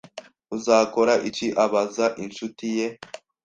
[0.55, 2.87] "Uzakora iki?" abaza inshuti ye.